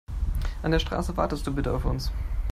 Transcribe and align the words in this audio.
An 0.63 0.71
der 0.71 0.79
Straße 0.79 1.15
wartest 1.15 1.45
du 1.45 1.53
bitte 1.53 1.71
auf 1.71 1.85
uns. 1.85 2.11